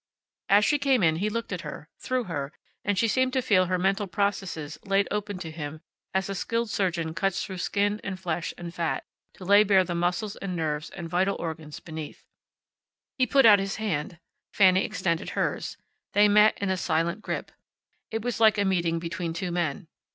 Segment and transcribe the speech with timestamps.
[0.49, 2.51] As she came in he looked at her, through her,
[2.83, 5.81] and she seemed to feel her mental processes laid open to him
[6.11, 9.93] as a skilled surgeon cuts through skin and flesh and fat, to lay bare the
[9.93, 12.23] muscles and nerves and vital organs beneath.
[13.19, 14.17] He put out his hand.
[14.51, 15.77] Fanny extended hers.
[16.13, 17.51] They met in a silent grip.
[18.09, 19.87] It was like a meeting between two men.